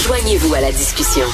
Joignez-vous 0.00 0.54
à 0.54 0.60
la 0.60 0.72
discussion. 0.72 1.26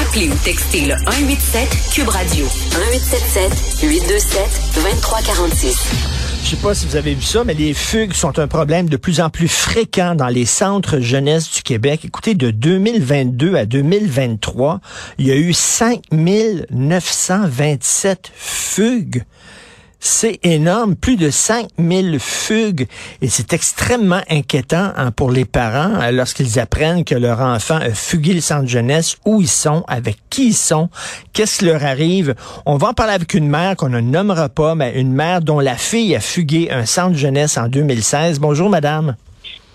Appelez 0.00 0.28
ou 0.28 0.34
textez 0.44 0.86
le 0.86 0.94
187 1.04 1.68
Cube 1.92 2.08
Radio 2.08 2.44
1877 2.44 3.82
827 3.82 4.42
2346. 4.74 6.22
Je 6.44 6.50
sais 6.50 6.56
pas 6.56 6.74
si 6.74 6.86
vous 6.86 6.96
avez 6.96 7.14
vu 7.14 7.22
ça, 7.22 7.44
mais 7.44 7.54
les 7.54 7.72
fugues 7.72 8.12
sont 8.12 8.38
un 8.38 8.48
problème 8.48 8.88
de 8.88 8.96
plus 8.96 9.20
en 9.20 9.30
plus 9.30 9.48
fréquent 9.48 10.14
dans 10.14 10.28
les 10.28 10.44
centres 10.44 10.98
jeunesse 10.98 11.50
du 11.50 11.62
Québec. 11.62 12.04
Écoutez, 12.04 12.34
de 12.34 12.50
2022 12.50 13.54
à 13.54 13.64
2023, 13.64 14.80
il 15.18 15.28
y 15.28 15.30
a 15.30 15.36
eu 15.36 15.52
5927 15.52 18.32
fugues. 18.34 19.22
C'est 20.04 20.40
énorme, 20.42 20.96
plus 20.96 21.14
de 21.14 21.30
5000 21.30 22.18
fugues 22.18 22.88
et 23.20 23.28
c'est 23.28 23.52
extrêmement 23.52 24.20
inquiétant 24.28 24.90
hein, 24.96 25.12
pour 25.12 25.30
les 25.30 25.44
parents 25.44 25.92
euh, 26.00 26.10
lorsqu'ils 26.10 26.58
apprennent 26.58 27.04
que 27.04 27.14
leur 27.14 27.38
enfant 27.38 27.76
a 27.76 27.90
fugué 27.90 28.34
le 28.34 28.40
centre 28.40 28.66
jeunesse, 28.66 29.16
où 29.24 29.40
ils 29.40 29.48
sont, 29.48 29.84
avec 29.86 30.16
qui 30.28 30.48
ils 30.48 30.54
sont, 30.54 30.88
qu'est-ce 31.32 31.60
qui 31.60 31.66
leur 31.66 31.84
arrive. 31.84 32.34
On 32.66 32.78
va 32.78 32.88
en 32.88 32.94
parler 32.94 33.12
avec 33.12 33.32
une 33.32 33.46
mère 33.48 33.76
qu'on 33.76 33.90
ne 33.90 34.00
nommera 34.00 34.48
pas, 34.48 34.74
mais 34.74 35.00
une 35.00 35.12
mère 35.12 35.40
dont 35.40 35.60
la 35.60 35.76
fille 35.76 36.16
a 36.16 36.20
fugué 36.20 36.72
un 36.72 36.84
centre 36.84 37.16
jeunesse 37.16 37.56
en 37.56 37.68
2016. 37.68 38.40
Bonjour 38.40 38.68
madame. 38.68 39.14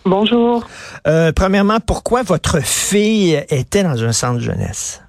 Bonjour. 0.04 0.68
Euh, 1.08 1.32
premièrement, 1.32 1.80
pourquoi 1.80 2.24
votre 2.24 2.60
fille 2.60 3.42
était 3.48 3.84
dans 3.84 4.04
un 4.04 4.12
centre 4.12 4.42
jeunesse? 4.42 5.02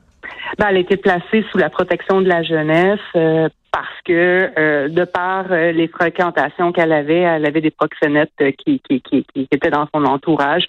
Ben, 0.56 0.68
elle 0.70 0.76
a 0.76 0.80
été 0.80 0.96
placée 0.96 1.44
sous 1.50 1.58
la 1.58 1.68
protection 1.68 2.20
de 2.20 2.28
la 2.28 2.42
jeunesse 2.42 3.00
euh, 3.16 3.48
parce 3.70 4.00
que 4.04 4.50
euh, 4.58 4.88
de 4.88 5.04
par 5.04 5.52
euh, 5.52 5.72
les 5.72 5.88
fréquentations 5.88 6.72
qu'elle 6.72 6.92
avait, 6.92 7.20
elle 7.20 7.44
avait 7.44 7.60
des 7.60 7.70
proxénètes 7.70 8.32
qui, 8.58 8.80
qui, 8.80 9.00
qui, 9.02 9.24
qui 9.24 9.48
étaient 9.50 9.70
dans 9.70 9.86
son 9.94 10.04
entourage. 10.04 10.64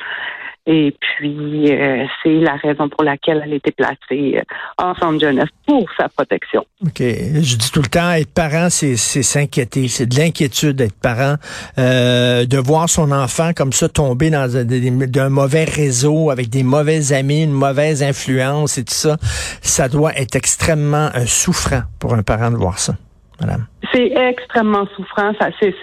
Et 0.71 0.95
puis, 0.99 1.71
euh, 1.71 2.05
c'est 2.21 2.35
la 2.35 2.55
raison 2.57 2.89
pour 2.89 3.03
laquelle 3.03 3.41
elle 3.43 3.53
a 3.53 3.55
été 3.55 3.71
placée 3.71 4.37
euh, 4.37 4.41
en 4.77 4.93
centre 4.93 5.19
jeunesse 5.19 5.49
pour 5.65 5.89
sa 5.97 6.09
protection. 6.09 6.63
OK. 6.85 6.99
Je 6.99 7.55
dis 7.55 7.71
tout 7.71 7.81
le 7.81 7.87
temps, 7.87 8.11
être 8.11 8.31
parent, 8.31 8.69
c'est 8.69 8.95
s'inquiéter. 8.95 9.87
C'est 9.87 10.05
de 10.05 10.15
l'inquiétude 10.15 10.75
d'être 10.75 10.99
parent. 11.01 11.37
Euh, 11.79 12.45
de 12.45 12.57
voir 12.59 12.87
son 12.87 13.11
enfant 13.11 13.51
comme 13.55 13.73
ça 13.73 13.89
tomber 13.89 14.29
dans 14.29 14.57
un, 14.57 15.29
mauvais 15.29 15.63
réseau 15.63 16.29
avec 16.29 16.49
des 16.49 16.61
mauvais 16.61 17.13
amis, 17.13 17.45
une 17.45 17.51
mauvaise 17.51 18.03
influence 18.03 18.77
et 18.77 18.83
tout 18.83 18.93
ça, 18.93 19.17
ça 19.63 19.89
doit 19.89 20.13
être 20.17 20.35
extrêmement 20.35 21.09
souffrant 21.25 21.81
pour 21.99 22.13
un 22.13 22.21
parent 22.21 22.51
de 22.51 22.57
voir 22.57 22.77
ça. 22.77 22.93
Madame. 23.41 23.65
C'est 23.91 24.11
extrêmement 24.15 24.85
souffrant. 24.95 25.31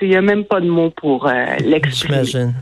Il 0.00 0.08
n'y 0.08 0.16
a 0.16 0.22
même 0.22 0.44
pas 0.44 0.60
de 0.60 0.68
mots 0.68 0.90
pour 0.90 1.28
l'exprimer. 1.58 2.24
J'imagine. 2.24 2.54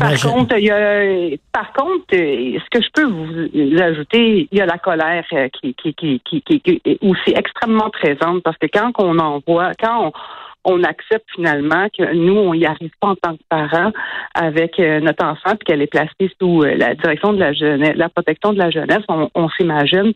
Par 0.00 0.20
contre, 0.20 0.58
il 0.58 0.64
y 0.64 0.70
a, 0.70 1.36
par 1.52 1.72
contre, 1.72 2.06
euh, 2.14 2.58
ce 2.58 2.70
que 2.70 2.82
je 2.82 2.88
peux 2.92 3.04
vous 3.04 3.80
ajouter, 3.80 4.48
il 4.50 4.58
y 4.58 4.60
a 4.60 4.66
la 4.66 4.78
colère 4.78 5.24
euh, 5.32 5.48
qui, 5.48 5.74
qui, 5.74 5.94
qui, 5.94 6.20
qui, 6.24 6.42
qui 6.42 6.80
est 6.84 6.98
aussi 7.02 7.30
extrêmement 7.36 7.90
présente 7.90 8.42
parce 8.42 8.58
que 8.58 8.66
quand 8.66 8.90
on 8.98 9.16
envoie, 9.20 9.72
quand 9.78 10.12
on, 10.64 10.82
accepte 10.82 11.26
finalement 11.36 11.86
que 11.96 12.12
nous, 12.14 12.36
on 12.36 12.54
n'y 12.54 12.66
arrive 12.66 12.90
pas 13.00 13.10
en 13.10 13.14
tant 13.14 13.36
que 13.36 13.42
parents 13.48 13.92
avec 14.34 14.80
euh, 14.80 14.98
notre 14.98 15.24
enfant, 15.24 15.50
puis 15.50 15.66
qu'elle 15.66 15.82
est 15.82 15.86
placée 15.86 16.32
sous 16.40 16.62
la 16.62 16.96
direction 16.96 17.32
de 17.32 17.38
la 17.38 17.52
jeunesse, 17.52 17.94
la 17.94 18.08
protection 18.08 18.52
de 18.52 18.58
la 18.58 18.70
jeunesse, 18.70 19.04
on, 19.08 19.48
s'imagine 19.50 20.12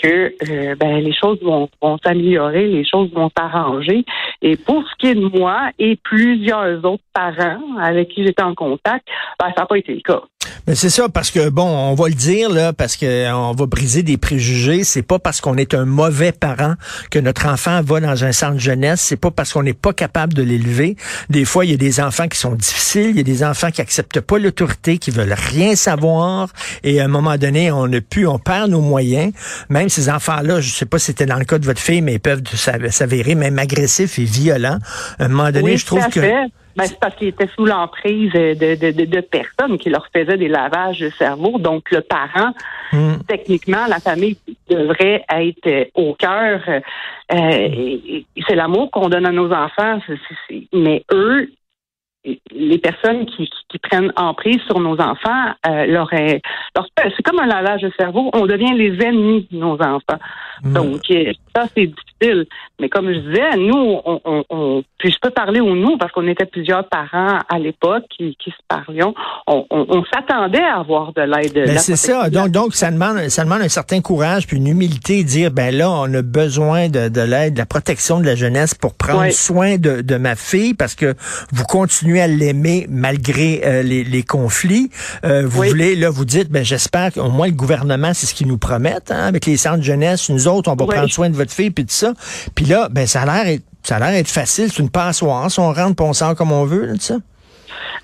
que 0.00 0.32
euh, 0.48 0.76
ben, 0.76 0.98
les 0.98 1.12
choses 1.12 1.42
vont, 1.42 1.68
vont 1.82 1.98
s'améliorer, 2.04 2.68
les 2.68 2.84
choses 2.84 3.10
vont 3.12 3.30
s'arranger. 3.36 4.04
Et 4.40 4.56
pour 4.56 4.84
ce 4.88 4.94
qui 4.98 5.08
est 5.08 5.14
de 5.14 5.38
moi 5.38 5.70
et 5.78 5.96
plusieurs 5.96 6.84
autres 6.84 7.02
parents 7.12 7.76
avec 7.78 8.08
qui 8.08 8.24
j'étais 8.24 8.42
en 8.42 8.54
contact, 8.54 9.06
ben, 9.40 9.48
ça 9.48 9.62
n'a 9.62 9.66
pas 9.66 9.78
été 9.78 9.94
le 9.94 10.00
cas. 10.00 10.22
Mais 10.66 10.74
c'est 10.74 10.90
ça, 10.90 11.08
parce 11.08 11.30
que 11.30 11.48
bon, 11.48 11.66
on 11.66 11.94
va 11.94 12.08
le 12.08 12.14
dire 12.14 12.50
là, 12.50 12.72
parce 12.72 12.96
que 12.96 13.32
on 13.32 13.52
va 13.52 13.66
briser 13.66 14.02
des 14.02 14.16
préjugés. 14.16 14.84
C'est 14.84 15.02
pas 15.02 15.18
parce 15.18 15.40
qu'on 15.40 15.56
est 15.56 15.74
un 15.74 15.84
mauvais 15.84 16.32
parent 16.32 16.74
que 17.10 17.18
notre 17.18 17.46
enfant 17.46 17.82
va 17.82 18.00
dans 18.00 18.24
un 18.24 18.32
centre 18.32 18.58
jeunesse. 18.58 19.00
C'est 19.00 19.16
pas 19.16 19.30
parce 19.30 19.52
qu'on 19.52 19.62
n'est 19.62 19.72
pas 19.72 19.92
capable 19.92 20.34
de 20.34 20.42
l'élever. 20.42 20.96
Des 21.30 21.44
fois, 21.44 21.64
il 21.64 21.70
y 21.70 21.74
a 21.74 21.78
des 21.78 22.00
enfants 22.00 22.28
qui 22.28 22.38
sont 22.38 22.54
difficiles. 22.54 23.10
Il 23.10 23.16
y 23.16 23.20
a 23.20 23.24
des 23.24 23.44
enfants 23.44 23.70
qui 23.70 23.80
acceptent 23.80 24.20
pas 24.20 24.38
l'autorité, 24.38 24.98
qui 24.98 25.10
veulent 25.10 25.34
rien 25.36 25.76
savoir. 25.76 26.48
Et 26.84 27.00
à 27.00 27.04
un 27.04 27.08
moment 27.08 27.36
donné, 27.36 27.70
on 27.70 27.86
ne 27.86 28.00
plus, 28.00 28.26
on 28.26 28.38
perd 28.38 28.70
nos 28.70 28.80
moyens. 28.80 29.32
Même 29.68 29.88
ces 29.88 30.10
enfants-là, 30.10 30.60
je 30.60 30.70
sais 30.70 30.86
pas 30.86 30.98
si 30.98 31.06
c'était 31.06 31.26
dans 31.26 31.38
le 31.38 31.44
cas 31.44 31.58
de 31.58 31.66
votre 31.66 31.80
fille, 31.80 32.02
mais 32.02 32.14
ils 32.14 32.20
peuvent 32.20 32.42
s'avérer 32.90 33.34
même 33.34 33.58
agressifs 33.58 34.18
et 34.18 34.24
violents. 34.24 34.78
À 35.18 35.24
un 35.24 35.28
moment 35.28 35.50
donné, 35.50 35.76
je 35.76 35.86
trouve 35.86 36.06
que 36.08 36.20
ben, 36.78 36.84
c'est 36.84 37.00
parce 37.00 37.16
qu'ils 37.16 37.28
étaient 37.28 37.48
sous 37.48 37.64
l'emprise 37.64 38.32
de, 38.32 38.54
de, 38.54 38.92
de, 38.92 39.04
de, 39.04 39.20
personnes 39.20 39.78
qui 39.78 39.90
leur 39.90 40.06
faisaient 40.14 40.36
des 40.36 40.46
lavages 40.46 41.00
de 41.00 41.10
cerveau. 41.10 41.58
Donc, 41.58 41.90
le 41.90 42.02
parent, 42.02 42.52
hmm. 42.92 43.14
techniquement, 43.26 43.86
la 43.88 43.98
famille 43.98 44.38
devrait 44.70 45.24
être 45.28 45.90
au 45.94 46.14
cœur. 46.14 46.60
Euh, 46.68 48.10
c'est 48.46 48.54
l'amour 48.54 48.92
qu'on 48.92 49.08
donne 49.08 49.26
à 49.26 49.32
nos 49.32 49.52
enfants. 49.52 49.98
mais 50.72 51.04
eux, 51.12 51.50
les 52.52 52.78
personnes 52.78 53.26
qui, 53.26 53.50
qui, 53.68 53.78
prennent 53.78 54.12
emprise 54.14 54.60
sur 54.66 54.78
nos 54.78 55.00
enfants, 55.00 55.52
euh, 55.66 55.86
leur, 55.86 56.08
c'est 56.10 57.22
comme 57.24 57.40
un 57.40 57.46
lavage 57.46 57.82
de 57.82 57.92
cerveau. 57.98 58.30
On 58.34 58.46
devient 58.46 58.74
les 58.74 59.04
ennemis 59.04 59.48
de 59.50 59.56
nos 59.56 59.80
enfants. 59.82 60.20
Mm. 60.62 60.72
Donc, 60.74 61.10
euh, 61.10 61.32
ça, 61.56 61.64
c'est 61.76 61.90
difficile. 62.20 62.46
Mais 62.80 62.88
comme 62.88 63.12
je 63.12 63.18
disais, 63.18 63.56
nous, 63.56 64.00
on, 64.04 64.44
on, 64.50 64.82
puis 64.98 65.10
je 65.10 65.16
peux 65.20 65.30
parler 65.30 65.60
au 65.60 65.74
nous 65.74 65.96
parce 65.98 66.12
qu'on 66.12 66.26
était 66.26 66.46
plusieurs 66.46 66.88
parents 66.88 67.38
à 67.48 67.58
l'époque 67.58 68.04
qui, 68.16 68.36
qui 68.36 68.50
se 68.50 68.56
parlions. 68.68 69.14
On, 69.46 69.66
on 69.70 70.04
s'attendait 70.12 70.62
à 70.62 70.78
avoir 70.78 71.12
de 71.12 71.22
l'aide. 71.22 71.54
Ben 71.54 71.78
c'est 71.78 71.96
ça. 71.96 72.30
Donc, 72.30 72.50
donc, 72.50 72.74
ça 72.74 72.90
demande, 72.90 73.28
ça 73.28 73.44
demande 73.44 73.62
un 73.62 73.68
certain 73.68 74.00
courage 74.00 74.46
puis 74.46 74.58
une 74.58 74.66
humilité, 74.66 75.24
dire, 75.24 75.50
ben 75.50 75.74
là, 75.74 75.90
on 75.90 76.12
a 76.14 76.22
besoin 76.22 76.88
de, 76.88 77.08
de 77.08 77.20
l'aide, 77.20 77.54
de 77.54 77.58
la 77.58 77.66
protection 77.66 78.20
de 78.20 78.26
la 78.26 78.34
jeunesse 78.34 78.74
pour 78.74 78.94
prendre 78.94 79.30
soin 79.32 79.76
de, 79.76 80.00
de 80.02 80.16
ma 80.16 80.36
fille 80.36 80.74
parce 80.74 80.94
que 80.94 81.14
vous 81.52 81.64
continuez 81.64 82.20
à 82.20 82.26
l'aimer 82.26 82.86
malgré 82.88 83.62
euh, 83.64 83.82
les, 83.82 84.04
les, 84.04 84.22
conflits. 84.22 84.90
Euh, 85.24 85.46
vous 85.46 85.62
voulez, 85.62 85.96
là, 85.96 86.10
vous 86.10 86.24
dites, 86.24 86.50
ben 86.50 86.64
j'espère 86.64 87.12
qu'au 87.12 87.30
moins 87.30 87.46
le 87.46 87.52
gouvernement, 87.52 88.12
c'est 88.14 88.26
ce 88.26 88.34
qu'ils 88.34 88.48
nous 88.48 88.58
promettent, 88.58 89.10
hein, 89.10 89.26
avec 89.26 89.46
les 89.46 89.56
centres 89.56 89.78
de 89.78 89.82
jeunesse, 89.82 90.28
nous 90.28 90.48
autres, 90.48 90.70
on 90.70 90.76
va 90.76 90.86
prendre 90.86 91.10
soin 91.10 91.30
de 91.30 91.36
votre 91.36 91.52
fille, 91.52 91.70
puis 91.70 91.84
tout 91.84 91.92
ça. 91.92 92.07
Puis 92.54 92.64
là, 92.66 92.88
ben 92.90 93.06
ça 93.06 93.22
a 93.22 93.44
l'air 93.44 93.58
ça 93.82 93.96
a 93.96 93.98
l'air 94.00 94.18
être 94.18 94.28
facile, 94.28 94.70
c'est 94.70 94.82
une 94.82 94.90
passoire, 94.90 95.50
si 95.50 95.60
on 95.60 95.72
rentre, 95.72 96.02
on 96.02 96.12
sort 96.12 96.34
comme 96.34 96.52
on 96.52 96.64
veut, 96.64 96.86
là. 96.86 96.94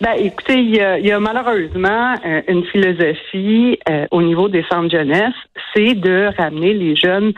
Ben, 0.00 0.12
écoutez, 0.19 0.59
il 0.59 0.75
y 0.75 1.12
a, 1.12 1.20
malheureusement 1.20 2.15
euh, 2.26 2.42
une 2.48 2.65
philosophie 2.65 3.78
au 4.10 4.22
niveau 4.22 4.48
des 4.48 4.65
centres 4.70 4.91
jeunesse, 4.91 5.34
c'est 5.75 5.94
de 5.94 6.31
ramener 6.37 6.75
les 6.75 6.97
jeunes 6.97 7.32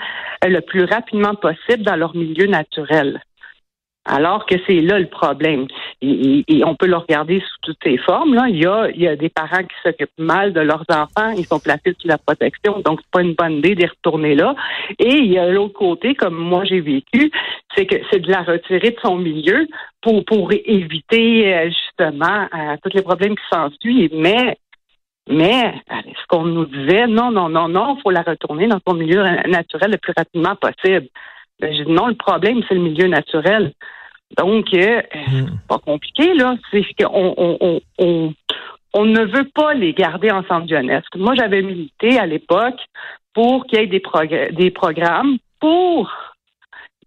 le 0.44 0.60
plus 0.60 0.84
rapidement 0.84 1.34
possible 1.34 1.82
dans 1.82 1.97
leur 1.97 2.15
milieu 2.15 2.47
naturel. 2.47 3.21
Alors 4.06 4.47
que 4.47 4.55
c'est 4.67 4.81
là 4.81 4.99
le 4.99 5.09
problème. 5.09 5.67
Et, 6.00 6.44
on 6.65 6.75
peut 6.77 6.87
le 6.87 6.97
regarder 6.97 7.41
sous 7.41 7.56
toutes 7.62 7.78
ses 7.83 7.99
formes. 7.99 8.34
Là. 8.34 8.47
Il, 8.49 8.62
y 8.62 8.67
a, 8.67 8.89
il 8.91 9.00
y 9.00 9.09
a 9.09 9.17
des 9.17 9.28
parents 9.28 9.62
qui 9.62 9.75
s'occupent 9.84 10.19
mal 10.19 10.53
de 10.53 10.61
leurs 10.61 10.84
enfants, 10.91 11.31
ils 11.37 11.44
sont 11.44 11.59
placés 11.59 11.94
sous 12.00 12.09
la 12.09 12.19
protection, 12.19 12.81
donc 12.81 13.00
c'est 13.00 13.11
pas 13.11 13.22
une 13.22 13.34
bonne 13.34 13.55
idée 13.55 13.75
d'y 13.75 13.87
retourner 13.87 14.34
là. 14.34 14.55
Et 14.99 15.16
il 15.16 15.33
y 15.33 15.39
a 15.39 15.50
l'autre 15.50 15.75
côté, 15.75 16.15
comme 16.15 16.37
moi 16.37 16.65
j'ai 16.65 16.81
vécu, 16.81 17.31
c'est 17.75 17.87
que 17.87 17.97
c'est 18.11 18.21
de 18.21 18.31
la 18.31 18.43
retirer 18.43 18.91
de 18.91 18.99
son 19.03 19.16
milieu 19.16 19.66
pour, 20.00 20.25
pour 20.25 20.53
éviter 20.53 21.55
euh, 21.55 21.69
justement 21.69 22.47
euh, 22.55 22.77
tous 22.83 22.95
les 22.95 23.03
problèmes 23.03 23.34
qui 23.37 23.45
s'ensuivent. 23.50 24.15
Mais 24.15 24.56
mais 25.28 25.75
ce 25.89 26.27
qu'on 26.28 26.45
nous 26.45 26.66
disait, 26.66 27.09
non, 27.09 27.33
non, 27.33 27.49
non, 27.49 27.69
non, 27.69 27.97
il 27.97 28.03
faut 28.03 28.11
la 28.11 28.22
retourner 28.22 28.69
dans 28.69 28.78
son 28.87 28.95
milieu 28.95 29.22
naturel 29.49 29.91
le 29.91 29.99
plus 29.99 30.12
rapidement 30.16 30.55
possible. 30.55 31.09
Ben, 31.61 31.75
je 31.75 31.84
dis 31.84 31.93
non, 31.93 32.09
le 32.09 32.15
problème, 32.15 32.62
c'est 32.69 32.75
le 32.75 32.81
milieu 32.81 33.06
naturel. 33.06 33.72
Donc, 34.37 34.67
euh, 34.75 35.03
hmm. 35.15 35.47
pas 35.69 35.78
compliqué, 35.78 36.34
là. 36.34 36.56
C'est 36.71 36.83
qu'on 36.99 37.34
on, 37.37 37.81
on, 37.99 38.34
on, 38.93 39.05
ne 39.05 39.25
veut 39.25 39.49
pas 39.55 39.75
les 39.75 39.95
garder 39.95 40.31
en 40.31 40.43
centre 40.45 40.69
jeunesse. 40.69 41.04
Moi, 41.15 41.34
j'avais 41.34 41.63
milité 41.63 42.19
à 42.19 42.27
l'époque 42.27 42.81
pour 43.34 43.66
qu'il 43.66 43.78
y 43.78 43.83
ait 43.83 43.86
des, 43.86 44.03
des 44.53 44.71
programmes 44.71 45.39
pour 45.60 46.13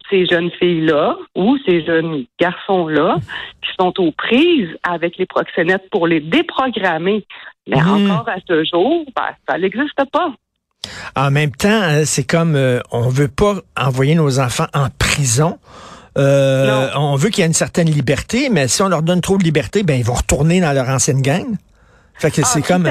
ces 0.10 0.26
jeunes 0.26 0.50
filles-là 0.52 1.18
ou 1.36 1.58
ces 1.66 1.86
jeunes 1.86 2.26
garçons-là 2.40 3.18
qui 3.62 3.70
sont 3.80 3.94
aux 4.00 4.12
prises 4.12 4.76
avec 4.84 5.18
les 5.18 5.26
proxénètes 5.26 5.88
pour 5.92 6.08
les 6.08 6.20
déprogrammer. 6.20 7.26
Mais 7.68 7.82
hmm. 7.82 8.12
encore 8.12 8.30
à 8.30 8.38
ce 8.48 8.64
jour, 8.64 9.06
ben, 9.16 9.30
ça 9.48 9.58
n'existe 9.58 10.04
pas. 10.12 10.34
En 11.16 11.32
même 11.32 11.52
temps, 11.52 11.70
hein, 11.70 12.06
c'est 12.06 12.24
comme 12.26 12.56
euh, 12.56 12.80
on 12.92 13.10
veut 13.10 13.28
pas 13.28 13.56
envoyer 13.78 14.16
nos 14.16 14.40
enfants 14.40 14.68
en 14.74 14.88
prison. 14.98 15.58
Euh, 16.18 16.90
on 16.96 17.16
veut 17.16 17.30
qu'il 17.30 17.40
y 17.40 17.44
ait 17.44 17.48
une 17.48 17.54
certaine 17.54 17.90
liberté, 17.90 18.50
mais 18.50 18.68
si 18.68 18.82
on 18.82 18.90
leur 18.90 19.04
donne 19.04 19.22
trop 19.22 19.38
de 19.38 19.44
liberté, 19.44 19.84
ben 19.84 19.98
ils 19.98 20.06
vont 20.06 20.16
retourner 20.16 20.60
dans 20.60 20.74
leur 20.74 20.90
ancienne 20.90 21.22
gang. 21.22 21.46
Fait 22.16 22.32
que 22.32 22.44
c'est 22.44 22.60
ah, 22.66 22.68
comme. 22.68 22.84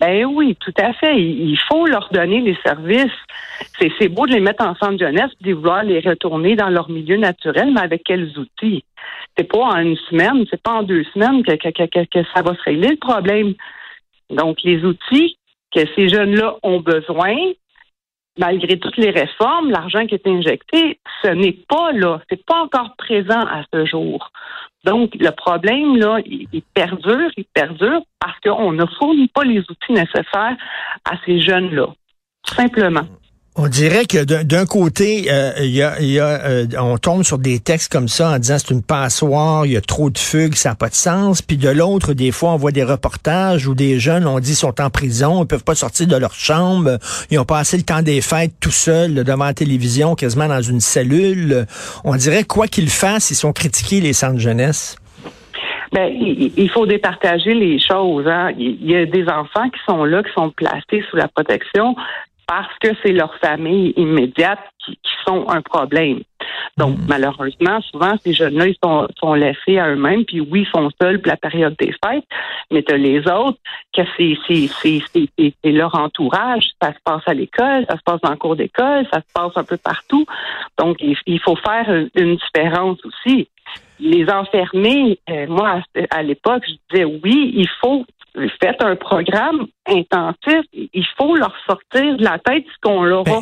Ben 0.00 0.24
oui, 0.24 0.56
tout 0.58 0.72
à 0.78 0.94
fait. 0.94 1.20
Il 1.20 1.58
faut 1.68 1.86
leur 1.86 2.08
donner 2.10 2.40
les 2.40 2.56
services. 2.64 3.12
C'est 3.78 4.08
beau 4.08 4.26
de 4.26 4.32
les 4.32 4.40
mettre 4.40 4.64
en 4.64 4.74
centre 4.76 4.98
jeunesse 4.98 5.30
de 5.42 5.52
vouloir 5.52 5.82
les 5.82 6.00
retourner 6.00 6.56
dans 6.56 6.70
leur 6.70 6.88
milieu 6.88 7.18
naturel, 7.18 7.72
mais 7.74 7.82
avec 7.82 8.02
quels 8.04 8.32
outils? 8.38 8.84
C'est 9.36 9.44
pas 9.44 9.58
en 9.58 9.76
une 9.76 9.96
semaine, 10.08 10.46
c'est 10.48 10.62
pas 10.62 10.76
en 10.76 10.82
deux 10.82 11.04
semaines 11.12 11.42
que, 11.42 11.52
que, 11.52 11.68
que, 11.68 12.04
que 12.04 12.26
ça 12.34 12.40
va 12.40 12.54
se 12.54 12.62
régler 12.62 12.88
le 12.88 12.96
problème. 12.96 13.52
Donc, 14.30 14.58
les 14.64 14.82
outils 14.84 15.35
que 15.74 15.80
ces 15.94 16.08
jeunes-là 16.08 16.56
ont 16.62 16.80
besoin, 16.80 17.34
malgré 18.38 18.78
toutes 18.78 18.96
les 18.96 19.10
réformes, 19.10 19.70
l'argent 19.70 20.06
qui 20.06 20.14
est 20.14 20.26
injecté, 20.26 20.98
ce 21.22 21.28
n'est 21.28 21.58
pas 21.68 21.92
là, 21.92 22.20
c'est 22.28 22.44
pas 22.44 22.62
encore 22.62 22.94
présent 22.96 23.40
à 23.40 23.62
ce 23.72 23.84
jour. 23.86 24.30
Donc, 24.84 25.14
le 25.18 25.30
problème, 25.30 25.96
là, 25.96 26.18
il, 26.24 26.62
perdure, 26.74 27.30
il 27.36 27.44
perdure 27.46 28.02
parce 28.20 28.38
qu'on 28.40 28.72
ne 28.72 28.84
fournit 28.98 29.28
pas 29.28 29.42
les 29.42 29.58
outils 29.58 29.92
nécessaires 29.92 30.56
à 31.04 31.16
ces 31.24 31.40
jeunes-là. 31.40 31.88
Simplement. 32.44 33.06
On 33.58 33.68
dirait 33.68 34.04
que 34.04 34.22
d'un 34.42 34.66
côté, 34.66 35.28
euh, 35.30 35.52
y 35.60 35.82
a, 35.82 35.98
y 36.02 36.20
a, 36.20 36.44
euh, 36.44 36.66
on 36.78 36.98
tombe 36.98 37.22
sur 37.22 37.38
des 37.38 37.58
textes 37.58 37.90
comme 37.90 38.06
ça 38.06 38.32
en 38.32 38.38
disant 38.38 38.56
c'est 38.58 38.70
une 38.70 38.82
passoire, 38.82 39.64
il 39.64 39.72
y 39.72 39.76
a 39.78 39.80
trop 39.80 40.10
de 40.10 40.18
fugues, 40.18 40.54
ça 40.54 40.70
n'a 40.70 40.74
pas 40.74 40.90
de 40.90 40.94
sens. 40.94 41.40
Puis 41.40 41.56
de 41.56 41.70
l'autre, 41.70 42.12
des 42.12 42.32
fois, 42.32 42.50
on 42.50 42.56
voit 42.56 42.70
des 42.70 42.84
reportages 42.84 43.66
où 43.66 43.74
des 43.74 43.98
jeunes, 43.98 44.26
on 44.26 44.40
dit, 44.40 44.54
sont 44.54 44.78
en 44.78 44.90
prison, 44.90 45.42
ils 45.42 45.46
peuvent 45.46 45.64
pas 45.64 45.74
sortir 45.74 46.06
de 46.06 46.16
leur 46.16 46.34
chambre, 46.34 46.98
ils 47.30 47.38
ont 47.38 47.46
passé 47.46 47.78
le 47.78 47.82
temps 47.82 48.02
des 48.02 48.20
fêtes 48.20 48.52
tout 48.60 48.70
seuls 48.70 49.14
devant 49.14 49.46
la 49.46 49.54
télévision, 49.54 50.16
quasiment 50.16 50.48
dans 50.48 50.60
une 50.60 50.80
cellule. 50.80 51.64
On 52.04 52.14
dirait 52.14 52.44
quoi 52.44 52.66
qu'ils 52.66 52.90
fassent, 52.90 53.30
ils 53.30 53.36
sont 53.36 53.54
critiqués 53.54 54.02
les 54.02 54.12
centres 54.12 54.38
jeunesse. 54.38 54.96
Ben, 55.92 56.12
il 56.12 56.70
faut 56.74 56.84
départager 56.84 57.54
les 57.54 57.78
choses. 57.78 58.26
Hein. 58.26 58.50
Il 58.58 58.84
y 58.84 58.96
a 58.96 59.06
des 59.06 59.24
enfants 59.28 59.70
qui 59.70 59.80
sont 59.88 60.04
là, 60.04 60.22
qui 60.22 60.32
sont 60.34 60.50
placés 60.50 61.02
sous 61.08 61.16
la 61.16 61.28
protection 61.28 61.94
parce 62.46 62.72
que 62.80 62.88
c'est 63.02 63.12
leur 63.12 63.34
famille 63.36 63.92
immédiate 63.96 64.60
qui, 64.84 64.98
sont 65.26 65.48
un 65.48 65.60
problème. 65.60 66.20
Donc, 66.76 66.98
mm. 66.98 67.06
malheureusement, 67.08 67.80
souvent, 67.90 68.14
ces 68.22 68.32
jeunes-là, 68.32 68.68
ils 68.68 68.76
sont, 68.80 69.08
sont 69.18 69.34
laissés 69.34 69.76
à 69.76 69.88
eux-mêmes, 69.88 70.24
puis 70.24 70.40
oui, 70.40 70.64
ils 70.64 70.70
sont 70.70 70.88
seuls 71.02 71.20
pour 71.20 71.30
la 71.30 71.36
période 71.36 71.74
des 71.80 71.92
fêtes, 72.04 72.24
mais 72.70 72.84
tu 72.84 72.96
les 72.96 73.26
autres, 73.26 73.58
que 73.92 74.02
c'est, 74.16 74.38
c'est, 74.46 74.68
c'est, 74.80 75.02
c'est, 75.36 75.72
leur 75.72 75.96
entourage. 75.96 76.68
Ça 76.80 76.92
se 76.92 76.98
passe 77.04 77.22
à 77.26 77.34
l'école, 77.34 77.86
ça 77.88 77.96
se 77.96 78.02
passe 78.04 78.20
dans 78.20 78.30
le 78.30 78.36
cours 78.36 78.54
d'école, 78.54 79.04
ça 79.12 79.18
se 79.18 79.32
passe 79.34 79.56
un 79.56 79.64
peu 79.64 79.78
partout. 79.78 80.24
Donc, 80.78 80.98
il, 81.00 81.40
faut 81.40 81.56
faire 81.56 81.88
une 82.14 82.36
différence 82.36 82.98
aussi. 83.04 83.48
Les 83.98 84.28
enfermés, 84.30 85.18
euh, 85.30 85.46
moi, 85.48 85.80
à, 86.10 86.18
à 86.18 86.22
l'époque, 86.22 86.64
je 86.66 86.74
disais 86.90 87.04
oui, 87.04 87.52
il 87.54 87.68
faut 87.80 88.04
faites 88.60 88.82
un 88.82 88.96
programme 88.96 89.66
intensif. 89.86 90.60
Il 90.72 91.06
faut 91.16 91.36
leur 91.36 91.54
sortir 91.68 92.16
de 92.16 92.24
la 92.24 92.38
tête 92.38 92.64
ce 92.66 92.80
qu'on 92.82 93.02
leur, 93.02 93.24
ben. 93.24 93.40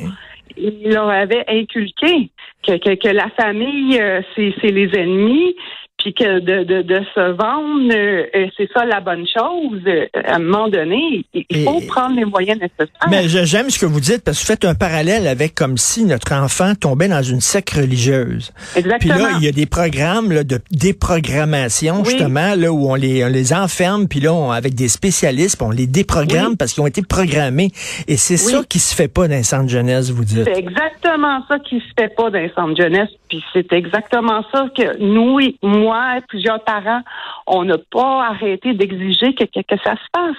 leur 0.56 1.08
avait 1.08 1.44
inculqué, 1.48 2.30
que, 2.66 2.76
que, 2.78 2.94
que 2.94 3.08
la 3.08 3.28
famille, 3.30 4.00
euh, 4.00 4.20
c'est 4.36 4.70
les 4.70 4.90
ennemis, 4.96 5.56
puis 6.04 6.12
que 6.12 6.40
de, 6.40 6.64
de, 6.64 6.82
de 6.82 7.00
se 7.14 7.30
vendre, 7.32 7.90
euh, 7.90 8.26
euh, 8.36 8.46
c'est 8.58 8.68
ça 8.74 8.84
la 8.84 9.00
bonne 9.00 9.24
chose. 9.26 9.80
Euh, 9.86 10.04
à 10.22 10.34
un 10.34 10.38
moment 10.38 10.68
donné, 10.68 11.24
il 11.32 11.64
faut 11.64 11.80
prendre 11.88 12.14
les 12.14 12.26
moyens 12.26 12.60
nécessaires. 12.60 13.08
Mais 13.08 13.26
j'aime 13.26 13.70
ce 13.70 13.78
que 13.78 13.86
vous 13.86 14.00
dites 14.00 14.22
parce 14.22 14.38
que 14.38 14.42
vous 14.42 14.52
faites 14.52 14.66
un 14.66 14.74
parallèle 14.74 15.26
avec 15.26 15.54
comme 15.54 15.78
si 15.78 16.04
notre 16.04 16.34
enfant 16.34 16.74
tombait 16.74 17.08
dans 17.08 17.22
une 17.22 17.40
secte 17.40 17.70
religieuse. 17.70 18.52
Exactement. 18.76 19.14
Puis 19.14 19.22
là, 19.22 19.30
il 19.38 19.44
y 19.44 19.48
a 19.48 19.52
des 19.52 19.64
programmes 19.64 20.30
là, 20.30 20.44
de 20.44 20.60
déprogrammation 20.70 22.04
justement 22.04 22.54
là 22.54 22.70
où 22.70 22.90
on 22.90 22.96
les, 22.96 23.24
on 23.24 23.28
les 23.28 23.54
enferme 23.54 24.06
puis 24.06 24.20
là 24.20 24.34
on, 24.34 24.50
avec 24.50 24.74
des 24.74 24.88
spécialistes, 24.88 25.62
on 25.62 25.70
les 25.70 25.86
déprogramme 25.86 26.58
parce 26.58 26.74
qu'ils 26.74 26.82
ont 26.82 26.86
été 26.86 27.00
programmés. 27.00 27.70
Et 28.08 28.18
c'est 28.18 28.36
ça 28.36 28.62
qui 28.68 28.78
se 28.78 28.94
fait 28.94 29.08
pas 29.08 29.26
dans 29.26 29.36
les 29.36 29.42
centres 29.42 29.70
jeunesse, 29.70 30.10
vous 30.10 30.24
dites. 30.24 30.44
C'est 30.44 30.58
exactement 30.58 31.42
ça 31.48 31.58
qui 31.60 31.76
se 31.76 31.94
fait 31.98 32.14
pas 32.14 32.28
dans 32.28 32.38
les 32.38 32.52
centres 32.54 32.76
jeunesse. 32.76 33.08
Puis 33.30 33.42
c'est 33.54 33.72
exactement 33.72 34.44
ça 34.52 34.66
que 34.76 34.98
nous, 34.98 35.40
moi 35.62 35.93
plusieurs 36.28 36.62
parents, 36.64 37.02
on 37.46 37.64
n'a 37.64 37.78
pas 37.90 38.26
arrêté 38.26 38.74
d'exiger 38.74 39.34
que, 39.34 39.44
ça 39.84 39.94
se 39.94 40.06
passe. 40.12 40.36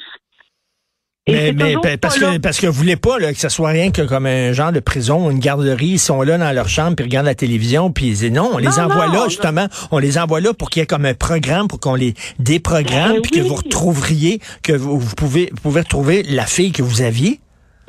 mais, 1.28 1.76
parce, 1.98 2.20
que, 2.20 2.38
parce 2.38 2.60
que 2.60 2.68
vous 2.68 2.74
voulez 2.74 2.96
pas 2.96 3.18
que 3.18 3.34
ce 3.34 3.50
soit 3.50 3.70
rien 3.70 3.92
que 3.92 4.02
comme 4.02 4.26
un 4.26 4.54
genre 4.54 4.72
de 4.72 4.80
prison, 4.80 5.30
une 5.32 5.40
garderie, 5.40 5.94
ils 5.94 6.00
sont 6.00 6.22
là 6.22 6.38
dans 6.38 6.52
leur 6.52 6.70
chambre 6.70 6.96
puis 6.96 7.06
regardent 7.06 7.26
la 7.26 7.36
télévision 7.36 7.92
puis 7.92 8.16
non, 8.32 8.52
on 8.54 8.58
les 8.58 8.80
envoie 8.80 9.08
là 9.08 9.26
justement, 9.28 9.68
on 9.92 9.98
les 9.98 10.18
envoie 10.18 10.40
là 10.40 10.54
pour 10.54 10.70
qu'il 10.70 10.82
y 10.82 10.84
ait 10.84 10.88
comme 10.88 11.06
un 11.06 11.14
programme 11.16 11.68
pour 11.68 11.80
qu'on 11.80 11.96
les 11.96 12.14
déprogramme 12.40 13.14
ben 13.14 13.22
puis 13.22 13.32
que 13.32 13.42
vous 13.42 13.56
retrouveriez 13.56 14.40
que 14.62 14.74
vous, 14.74 15.00
pouvez 15.16 15.50
vous 15.52 15.62
pouvez 15.62 15.82
retrouver 15.82 16.24
la 16.24 16.46
fille 16.46 16.72
que 16.72 16.84
vous 16.84 17.02
aviez. 17.02 17.40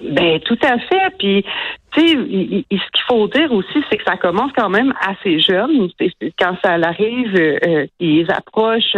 Ben 0.03 0.41
tout 0.41 0.59
à 0.63 0.79
fait. 0.79 1.11
Puis 1.19 1.45
tu 1.93 2.01
sais, 2.01 2.13
ce 2.13 2.67
qu'il 2.67 3.05
faut 3.09 3.27
dire 3.29 3.53
aussi, 3.53 3.83
c'est 3.89 3.97
que 3.97 4.05
ça 4.05 4.17
commence 4.17 4.53
quand 4.55 4.69
même 4.69 4.93
assez 5.01 5.41
jeune. 5.41 5.89
Quand 6.39 6.57
ça 6.63 6.73
arrive, 6.75 7.35
euh, 7.35 7.87
ils 7.99 8.31
approchent 8.31 8.97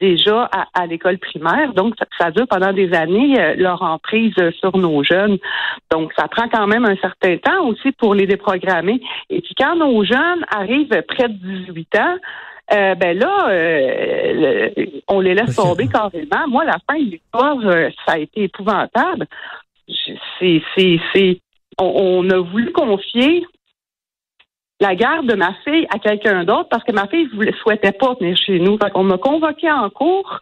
déjà 0.00 0.50
à, 0.74 0.86
l'école 0.86 1.18
primaire. 1.18 1.72
Donc, 1.72 1.94
ça, 2.18 2.30
dure 2.30 2.46
pendant 2.48 2.72
des 2.72 2.92
années 2.92 3.40
euh, 3.40 3.54
leur 3.56 3.82
emprise 3.82 4.34
sur 4.60 4.76
nos 4.76 5.02
jeunes. 5.02 5.38
Donc, 5.90 6.12
ça 6.16 6.28
prend 6.28 6.48
quand 6.48 6.66
même 6.66 6.84
un 6.84 6.96
certain 6.96 7.36
temps 7.38 7.66
aussi 7.66 7.92
pour 7.92 8.14
les 8.14 8.26
déprogrammer. 8.26 9.00
Et 9.30 9.40
puis, 9.40 9.54
quand 9.56 9.76
nos 9.76 10.04
jeunes 10.04 10.44
arrivent 10.54 11.02
près 11.08 11.28
de 11.28 11.66
18 11.68 11.96
ans, 11.96 12.16
euh, 12.72 12.94
ben 12.94 13.18
là, 13.18 13.48
euh, 13.50 14.70
on 15.08 15.20
les 15.20 15.34
laisse 15.34 15.54
tomber 15.54 15.86
carrément. 15.86 16.48
Moi, 16.48 16.64
la 16.64 16.78
fin 16.90 16.98
de 16.98 17.10
l'histoire, 17.10 17.56
ça 18.06 18.12
a 18.12 18.18
été 18.18 18.44
épouvantable 18.44 19.26
c'est, 20.38 20.62
c'est, 20.76 21.00
c'est, 21.14 21.40
on, 21.78 22.28
a 22.30 22.38
voulu 22.38 22.72
confier 22.72 23.44
la 24.80 24.94
garde 24.94 25.26
de 25.26 25.34
ma 25.34 25.54
fille 25.64 25.86
à 25.94 25.98
quelqu'un 25.98 26.44
d'autre 26.44 26.68
parce 26.70 26.84
que 26.84 26.92
ma 26.92 27.06
fille 27.08 27.28
ne 27.32 27.52
souhaitait 27.52 27.92
pas 27.92 28.14
venir 28.20 28.36
chez 28.36 28.58
nous. 28.58 28.78
Fait 28.78 28.90
qu'on 28.90 29.04
m'a 29.04 29.18
convoqué 29.18 29.70
en 29.70 29.88
cours 29.90 30.40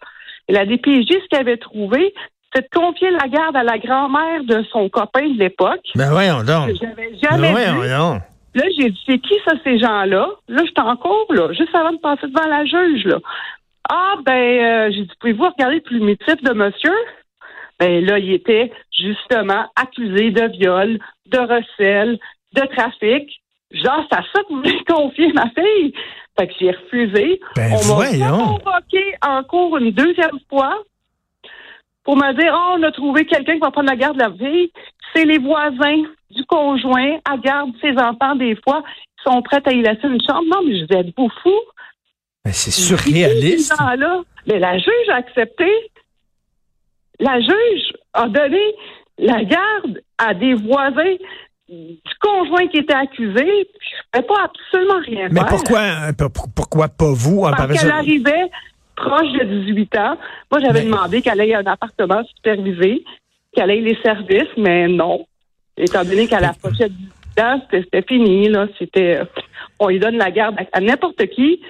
et 0.49 0.53
la 0.53 0.67
DPJ, 0.67 1.09
ce 1.09 1.29
qu'elle 1.29 1.41
avait 1.41 1.57
trouvé, 1.57 2.15
c'est 2.55 2.63
de 2.63 2.69
confier 2.75 3.11
la 3.11 3.29
garde 3.29 3.57
à 3.57 3.63
la 3.63 3.79
grand-mère 3.79 4.45
de 4.45 4.65
son 4.73 4.89
copain 4.89 5.29
de 5.29 5.39
l'époque. 5.39 5.83
Ben 5.95 6.11
voyons 6.11 6.43
donc. 6.43 6.71
J'avais 6.81 7.17
jamais 7.19 7.53
ben 7.53 7.75
voyons 7.75 8.21
Là, 8.55 8.65
j'ai 8.77 8.91
dit, 8.91 9.01
c'est 9.07 9.19
qui 9.19 9.35
ça, 9.47 9.53
ces 9.65 9.79
gens-là? 9.79 10.29
Là, 10.49 10.63
j'étais 10.67 10.83
en 10.83 10.97
cours, 10.97 11.27
là, 11.31 11.53
juste 11.55 11.75
avant 11.75 11.93
de 11.93 11.99
passer 11.99 12.27
devant 12.27 12.47
la 12.49 12.67
juge, 12.67 13.05
là. 13.07 13.19
Ah, 13.89 14.15
ben, 14.25 14.33
euh, 14.33 14.91
j'ai 14.93 15.03
dit, 15.05 15.13
pouvez-vous 15.21 15.49
regarder 15.49 15.77
le 15.77 15.81
primitif 15.81 16.43
de 16.43 16.53
monsieur? 16.53 16.93
Ben 17.83 18.05
là, 18.05 18.19
il 18.21 18.33
était 18.33 18.71
justement 18.97 19.65
accusé 19.75 20.31
de 20.31 20.57
viol, 20.57 21.01
de 21.27 21.39
recel, 21.39 22.19
de 22.55 22.61
trafic. 22.77 23.43
Genre, 23.73 24.07
c'est 24.09 24.19
à 24.19 24.23
ça 24.33 24.43
que 24.43 24.49
vous 24.51 24.57
voulez 24.59 24.85
confier 24.85 25.33
ma 25.33 25.51
fille? 25.51 25.93
Fait 26.39 26.47
que 26.47 26.53
j'ai 26.61 26.71
refusé. 26.71 27.41
Ben 27.57 27.73
on 27.73 27.97
m'a 27.97 28.29
convoqué 28.29 29.15
en 29.27 29.43
cours 29.43 29.79
une 29.79 29.91
deuxième 29.91 30.39
fois 30.49 30.79
pour 32.05 32.17
me 32.17 32.33
dire, 32.35 32.55
oh, 32.57 32.77
on 32.79 32.83
a 32.85 32.93
trouvé 32.93 33.27
quelqu'un 33.27 33.55
qui 33.55 33.61
va 33.61 33.73
prendre 33.73 33.91
la 33.91 33.97
garde 33.97 34.17
de 34.17 34.23
la 34.23 34.33
fille. 34.33 34.71
C'est 35.13 35.25
les 35.25 35.39
voisins 35.39 36.03
du 36.31 36.45
conjoint 36.45 37.19
à 37.25 37.37
garde 37.37 37.71
ses 37.81 37.99
enfants 37.99 38.37
des 38.37 38.57
fois 38.63 38.83
qui 38.83 39.25
sont 39.31 39.43
prêts 39.43 39.63
à 39.67 39.73
y 39.73 39.83
laisser 39.83 40.07
une 40.07 40.21
chambre. 40.21 40.45
Non, 40.47 40.63
mais 40.65 40.79
je 40.79 40.87
vais 40.87 41.01
être 41.01 41.15
fou. 41.43 41.55
Ben, 42.45 42.53
c'est 42.53 42.71
surréaliste. 42.71 43.75
Mais 44.47 44.59
la 44.61 44.79
juge 44.79 45.09
a 45.09 45.17
accepté 45.17 45.69
la 47.21 47.41
juge 47.41 47.93
a 48.13 48.29
donné 48.29 48.75
la 49.19 49.45
garde 49.45 50.01
à 50.19 50.35
des 50.35 50.55
voisins 50.55 51.17
du 51.69 51.99
conjoint 52.21 52.67
qui 52.69 52.79
était 52.79 52.95
accusé. 52.95 53.69
Je 54.15 54.19
ne 54.19 54.23
pas 54.23 54.45
absolument 54.45 55.01
rien 55.05 55.29
Mais 55.31 55.41
pourquoi, 55.49 55.81
euh, 55.81 56.29
pourquoi 56.55 56.89
pas 56.89 57.13
vous? 57.13 57.43
Parce 57.43 57.81
qu'elle 57.81 57.91
arrivait 57.91 58.51
proche 58.97 59.33
de 59.33 59.45
18 59.65 59.97
ans. 59.97 60.17
Moi, 60.51 60.61
j'avais 60.61 60.83
demandé 60.83 61.23
qu'elle 61.23 61.41
ait 61.41 61.55
un 61.55 61.67
appartement 61.67 62.23
supervisé, 62.37 63.05
qu'elle 63.55 63.71
ait 63.71 63.81
les 63.81 63.97
services, 64.03 64.53
mais 64.57 64.89
non. 64.89 65.27
Étant 65.77 66.05
donné 66.05 66.27
qu'elle 66.27 66.45
approchait 66.45 66.89
de 66.89 66.95
18 67.37 67.41
ans, 67.41 67.63
c'était 67.71 68.03
fini. 68.03 68.49
Là. 68.49 68.67
C'était, 68.79 69.21
euh, 69.21 69.25
on 69.79 69.89
lui 69.89 69.99
donne 69.99 70.17
la 70.17 70.31
garde 70.31 70.57
à 70.73 70.81
n'importe 70.81 71.27
qui, 71.29 71.61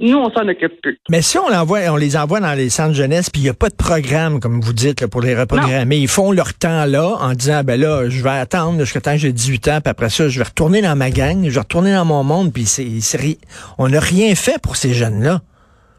nous, 0.00 0.16
on 0.16 0.30
s'en 0.30 0.46
occupe 0.46 0.80
plus. 0.80 0.98
Mais 1.10 1.22
si 1.22 1.38
on 1.38 1.48
l'envoie, 1.48 1.80
on 1.88 1.96
les 1.96 2.16
envoie 2.16 2.38
dans 2.38 2.52
les 2.52 2.70
centres 2.70 2.94
jeunesse, 2.94 3.30
puis 3.30 3.40
il 3.40 3.44
n'y 3.44 3.50
a 3.50 3.54
pas 3.54 3.68
de 3.68 3.74
programme, 3.74 4.38
comme 4.38 4.60
vous 4.60 4.72
dites, 4.72 5.06
pour 5.06 5.20
les 5.20 5.34
reprogrammer. 5.34 5.96
Ils 5.96 6.08
font 6.08 6.30
leur 6.30 6.54
temps 6.54 6.84
là 6.84 7.16
en 7.20 7.32
disant, 7.32 7.62
ben 7.64 7.80
là, 7.80 8.08
je 8.08 8.22
vais 8.22 8.30
attendre 8.30 8.78
jusqu'à 8.78 9.00
temps 9.00 9.12
que 9.12 9.18
j'ai 9.18 9.32
18 9.32 9.68
ans, 9.68 9.80
puis 9.82 9.90
après 9.90 10.08
ça, 10.08 10.28
je 10.28 10.38
vais 10.38 10.44
retourner 10.44 10.82
dans 10.82 10.94
ma 10.94 11.10
gang, 11.10 11.44
je 11.44 11.54
vais 11.54 11.60
retourner 11.60 11.92
dans 11.92 12.04
mon 12.04 12.22
monde, 12.22 12.52
puis 12.52 12.64
c'est, 12.64 13.38
on 13.78 13.88
n'a 13.88 14.00
rien 14.00 14.34
fait 14.34 14.60
pour 14.62 14.76
ces 14.76 14.94
jeunes-là. 14.94 15.40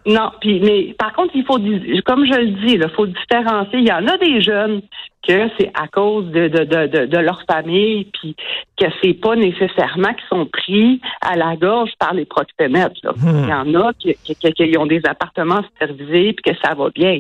Non, 0.06 0.32
puis 0.40 0.60
mais 0.62 0.96
par 0.98 1.14
contre, 1.14 1.32
il 1.36 1.46
faut 1.46 1.60
comme 2.06 2.26
je 2.26 2.40
le 2.40 2.52
dis, 2.66 2.74
il 2.74 2.90
faut 2.96 3.06
différencier. 3.06 3.80
Il 3.80 3.88
y 3.88 3.92
en 3.92 4.08
a 4.08 4.18
des 4.18 4.42
jeunes 4.42 4.82
que 5.28 5.50
c'est 5.58 5.72
à 5.74 5.88
cause 5.88 6.26
de, 6.32 6.48
de, 6.48 6.64
de, 6.64 7.06
de, 7.06 7.18
leur 7.18 7.44
famille, 7.44 8.06
puis 8.06 8.36
que 8.80 8.86
c'est 9.02 9.14
pas 9.14 9.36
nécessairement 9.36 10.14
qu'ils 10.14 10.28
sont 10.30 10.46
pris 10.46 11.02
à 11.22 11.36
la 11.36 11.56
gorge 11.58 11.92
par 12.00 12.14
les 12.14 12.26
proxénètes. 12.26 13.04
Hmm. 13.04 13.44
Il 13.44 13.50
y 13.50 13.54
en 13.54 13.76
a 13.76 13.94
qui, 13.94 14.16
qui, 14.16 14.78
ont 14.78 14.86
des 14.86 15.02
appartements 15.06 15.62
supervisés 15.64 16.34
puis 16.34 16.54
que 16.54 16.60
ça 16.64 16.74
va 16.74 16.90
bien. 16.90 17.20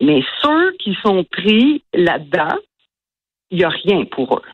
Mais 0.00 0.22
ceux 0.40 0.72
qui 0.78 0.96
sont 1.02 1.24
pris 1.24 1.82
là-dedans, 1.92 2.56
il 3.50 3.58
n'y 3.58 3.64
a 3.64 3.68
rien 3.68 4.04
pour 4.04 4.36
eux. 4.36 4.48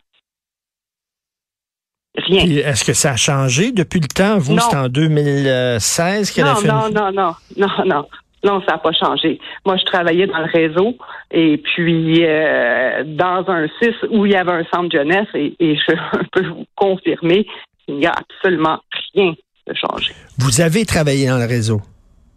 Est-ce 2.37 2.85
que 2.85 2.93
ça 2.93 3.13
a 3.13 3.17
changé 3.17 3.73
depuis 3.73 4.01
le 4.01 4.09
temps? 4.09 4.39
Vous, 4.39 4.59
c'est 4.59 4.77
en 4.77 4.89
2016 4.89 6.31
qu'elle 6.31 6.47
a 6.47 6.55
fait... 6.57 6.69
Non, 6.69 6.91
non, 6.91 7.13
non, 7.13 7.35
non, 7.57 7.69
non. 7.87 8.07
Non, 8.45 8.61
ça 8.61 8.73
n'a 8.73 8.79
pas 8.79 8.93
changé. 8.93 9.41
Moi, 9.67 9.77
je 9.77 9.85
travaillais 9.85 10.27
dans 10.27 10.39
le 10.39 10.51
réseau 10.53 10.97
et 11.33 11.59
puis 11.59 12.25
euh, 12.25 13.03
dans 13.05 13.45
un 13.49 13.67
CIS 13.81 13.95
où 14.11 14.27
il 14.27 14.33
y 14.33 14.37
avait 14.37 14.53
un 14.53 14.65
centre 14.73 14.91
jeunesse 14.93 15.27
et, 15.35 15.55
je 15.61 15.95
peux 16.33 16.47
vous 16.47 16.65
confirmer 16.77 17.47
qu'il 17.85 17.97
n'y 17.97 18.07
a 18.07 18.13
absolument 18.13 18.79
rien 19.15 19.35
de 19.67 19.75
changé. 19.75 20.13
Vous 20.39 20.61
avez 20.61 20.85
travaillé 20.85 21.27
dans 21.27 21.39
le 21.39 21.47
réseau? 21.47 21.81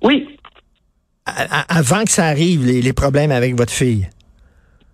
Oui. 0.01 0.27
avant 1.25 2.03
que 2.03 2.09
ça 2.09 2.25
arrive, 2.25 2.65
les, 2.65 2.93
problèmes 2.93 3.31
avec 3.31 3.55
votre 3.55 3.71
fille? 3.71 4.09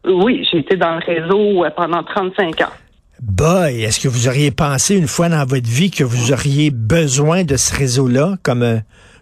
Oui, 0.06 0.46
j'ai 0.52 0.60
été 0.60 0.76
dans 0.76 0.96
le 0.96 1.06
réseau 1.06 1.64
euh, 1.64 1.70
pendant 1.70 2.04
35 2.04 2.62
ans. 2.62 2.74
Boy, 3.22 3.84
est-ce 3.84 4.00
que 4.00 4.08
vous 4.08 4.28
auriez 4.28 4.52
pensé 4.52 4.96
une 4.96 5.08
fois 5.08 5.30
dans 5.30 5.46
votre 5.46 5.68
vie 5.68 5.90
que 5.90 6.04
vous 6.04 6.32
auriez 6.32 6.70
besoin 6.70 7.44
de 7.44 7.58
ce 7.58 7.76
réseau-là 7.76 8.36
comme, 8.44 8.64
euh, 8.64 8.78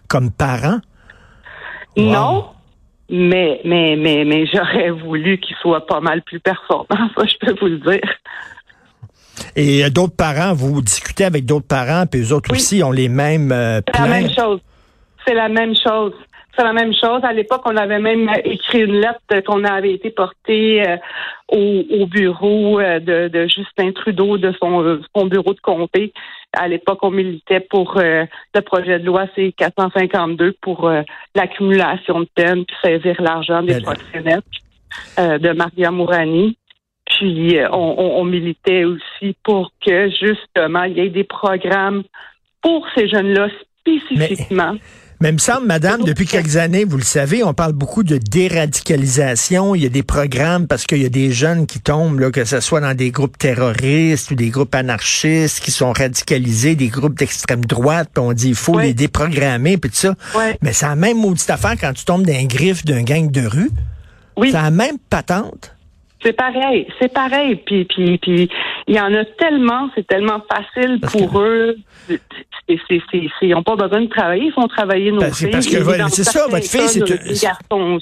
comme 0.08 0.30
parent? 0.30 0.80
Non, 1.96 2.46
mais, 3.08 3.60
mais, 3.64 3.96
mais, 3.96 4.24
mais 4.24 4.46
j'aurais 4.46 4.90
voulu 4.90 5.38
qu'il 5.38 5.56
soit 5.56 5.86
pas 5.86 6.00
mal 6.00 6.22
plus 6.22 6.40
performant, 6.40 6.86
ça, 7.16 7.24
je 7.24 7.46
peux 7.46 7.54
vous 7.58 7.68
le 7.68 7.78
dire. 7.78 8.10
Et 9.54 9.84
euh, 9.84 9.90
d'autres 9.90 10.16
parents, 10.16 10.52
vous 10.52 10.82
discutez 10.82 11.24
avec 11.24 11.46
d'autres 11.46 11.66
parents, 11.66 12.04
puis 12.06 12.20
eux 12.20 12.32
autres 12.32 12.52
aussi 12.52 12.82
ont 12.82 12.92
les 12.92 13.08
mêmes 13.08 13.52
euh, 13.52 13.80
C'est 13.94 14.00
la 14.00 14.08
même 14.08 14.30
chose. 14.30 14.60
C'est 15.26 15.34
la 15.34 15.48
même 15.48 15.74
chose. 15.74 16.12
C'est 16.56 16.64
la 16.64 16.72
même 16.72 16.94
chose. 16.94 17.20
À 17.22 17.32
l'époque, 17.32 17.62
on 17.66 17.76
avait 17.76 17.98
même 17.98 18.30
écrit 18.44 18.84
une 18.84 19.00
lettre 19.00 19.44
qu'on 19.44 19.64
avait 19.64 19.92
été 19.92 20.10
portée 20.10 20.88
euh, 20.88 20.96
au, 21.48 22.06
bureau 22.06 22.80
de, 22.80 23.46
Justin 23.46 23.92
Trudeau, 23.92 24.38
de 24.38 24.52
son, 24.60 25.00
son 25.14 25.26
bureau 25.26 25.52
de 25.52 25.60
comté, 25.60 26.12
à 26.56 26.68
l'époque, 26.68 27.00
on 27.02 27.10
militait 27.10 27.60
pour 27.60 27.98
euh, 27.98 28.24
le 28.54 28.60
projet 28.62 28.98
de 28.98 29.04
loi 29.04 29.26
C-452 29.34 30.52
pour 30.60 30.88
euh, 30.88 31.02
l'accumulation 31.34 32.20
de 32.20 32.28
peine 32.34 32.64
puis 32.64 32.76
saisir 32.82 33.20
l'argent 33.20 33.62
des 33.62 33.80
proxénètes 33.80 34.44
euh, 35.18 35.38
de 35.38 35.52
Maria 35.52 35.90
Mourani. 35.90 36.56
Puis 37.04 37.56
on, 37.70 38.24
militait 38.24 38.84
aussi 38.84 39.36
pour 39.44 39.70
que 39.84 40.10
justement 40.10 40.82
il 40.82 40.98
y 40.98 41.00
ait 41.00 41.08
des 41.08 41.24
programmes 41.24 42.02
pour 42.60 42.84
ces 42.96 43.08
jeunes-là 43.08 43.48
spécifiquement. 43.80 44.72
Mais 44.72 44.80
il 45.22 45.32
me 45.32 45.38
semble, 45.38 45.66
madame, 45.66 46.04
depuis 46.04 46.26
quelques 46.26 46.56
années, 46.56 46.84
vous 46.84 46.98
le 46.98 47.02
savez, 47.02 47.42
on 47.42 47.54
parle 47.54 47.72
beaucoup 47.72 48.02
de 48.02 48.18
déradicalisation. 48.18 49.74
Il 49.74 49.82
y 49.82 49.86
a 49.86 49.88
des 49.88 50.02
programmes 50.02 50.66
parce 50.66 50.84
qu'il 50.84 51.02
y 51.02 51.06
a 51.06 51.08
des 51.08 51.32
jeunes 51.32 51.66
qui 51.66 51.80
tombent, 51.80 52.20
là, 52.20 52.30
que 52.30 52.44
ce 52.44 52.60
soit 52.60 52.80
dans 52.80 52.94
des 52.94 53.10
groupes 53.10 53.38
terroristes 53.38 54.30
ou 54.30 54.34
des 54.34 54.50
groupes 54.50 54.74
anarchistes 54.74 55.60
qui 55.60 55.70
sont 55.70 55.92
radicalisés, 55.92 56.74
des 56.74 56.88
groupes 56.88 57.18
d'extrême 57.18 57.64
droite, 57.64 58.10
puis 58.12 58.22
on 58.22 58.32
dit 58.32 58.48
il 58.48 58.54
faut 58.54 58.78
les 58.78 58.94
déprogrammer, 58.94 59.78
puis 59.78 59.90
tout 59.90 59.96
ça. 59.96 60.14
Mais 60.62 60.72
c'est 60.72 60.86
la 60.86 60.96
même 60.96 61.18
maudite 61.18 61.48
affaire 61.48 61.76
quand 61.80 61.92
tu 61.94 62.04
tombes 62.04 62.26
d'un 62.26 62.44
griffe 62.44 62.84
d'un 62.84 63.02
gang 63.02 63.30
de 63.30 63.46
rue. 63.46 63.70
Oui. 64.36 64.48
C'est 64.50 64.60
la 64.60 64.70
même 64.70 64.98
patente. 65.08 65.75
C'est 66.26 66.32
pareil, 66.32 66.88
c'est 67.00 67.12
pareil. 67.12 67.54
Puis, 67.54 67.84
puis, 67.84 68.18
puis, 68.18 68.50
il 68.88 68.96
y 68.96 69.00
en 69.00 69.14
a 69.14 69.24
tellement, 69.38 69.88
c'est 69.94 70.04
tellement 70.08 70.42
facile 70.50 70.98
pour 71.00 71.38
eux. 71.40 71.76
ils 72.68 73.50
n'ont 73.50 73.62
pas 73.62 73.76
besoin 73.76 74.00
de 74.00 74.08
travailler, 74.08 74.46
ils 74.46 74.52
font 74.52 74.66
travailler 74.66 75.12
nos 75.12 75.20
filles. 75.32 75.50
Parce 75.52 75.66
que 75.66 75.76
c'est 76.08 76.24
ça, 76.24 76.48
votre 76.48 76.66
fille, 76.66 76.88
c'est 76.88 77.08
une, 77.08 78.00